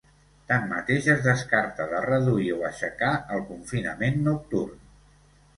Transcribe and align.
Tanmateix, 0.51 1.09
es 1.15 1.19
descarta 1.25 1.87
de 1.93 2.01
reduir 2.07 2.49
o 2.55 2.63
aixecar 2.71 3.13
el 3.37 3.47
confinament 3.53 4.19
nocturn. 4.31 4.85